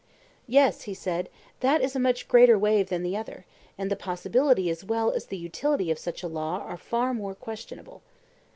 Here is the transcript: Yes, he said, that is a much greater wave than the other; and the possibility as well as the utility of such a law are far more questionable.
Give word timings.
Yes, 0.47 0.81
he 0.89 0.95
said, 0.95 1.29
that 1.59 1.79
is 1.79 1.95
a 1.95 1.99
much 1.99 2.27
greater 2.27 2.57
wave 2.57 2.89
than 2.89 3.03
the 3.03 3.15
other; 3.15 3.45
and 3.77 3.91
the 3.91 3.95
possibility 3.95 4.67
as 4.71 4.83
well 4.83 5.11
as 5.11 5.27
the 5.27 5.37
utility 5.37 5.91
of 5.91 5.99
such 5.99 6.23
a 6.23 6.27
law 6.27 6.57
are 6.65 6.75
far 6.75 7.13
more 7.13 7.35
questionable. 7.35 8.01